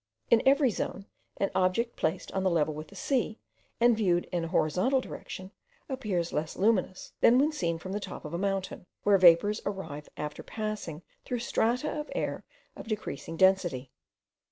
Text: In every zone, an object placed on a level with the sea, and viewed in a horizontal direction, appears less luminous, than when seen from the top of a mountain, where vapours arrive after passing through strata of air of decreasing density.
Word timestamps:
In 0.31 0.41
every 0.47 0.71
zone, 0.71 1.05
an 1.37 1.51
object 1.53 1.95
placed 1.95 2.31
on 2.31 2.43
a 2.43 2.49
level 2.49 2.73
with 2.73 2.87
the 2.87 2.95
sea, 2.95 3.37
and 3.79 3.95
viewed 3.95 4.25
in 4.31 4.45
a 4.45 4.47
horizontal 4.47 4.99
direction, 4.99 5.51
appears 5.87 6.33
less 6.33 6.55
luminous, 6.55 7.13
than 7.21 7.37
when 7.37 7.51
seen 7.51 7.77
from 7.77 7.91
the 7.91 7.99
top 7.99 8.25
of 8.25 8.33
a 8.33 8.37
mountain, 8.39 8.87
where 9.03 9.19
vapours 9.19 9.61
arrive 9.63 10.09
after 10.17 10.41
passing 10.41 11.03
through 11.23 11.37
strata 11.37 11.91
of 11.99 12.09
air 12.15 12.43
of 12.75 12.87
decreasing 12.87 13.37
density. 13.37 13.91